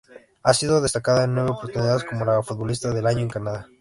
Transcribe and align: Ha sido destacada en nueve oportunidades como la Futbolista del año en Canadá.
Ha 0.41 0.51
sido 0.55 0.81
destacada 0.81 1.25
en 1.25 1.35
nueve 1.35 1.51
oportunidades 1.51 2.03
como 2.05 2.25
la 2.25 2.41
Futbolista 2.41 2.89
del 2.89 3.05
año 3.05 3.19
en 3.19 3.29
Canadá. 3.29 3.69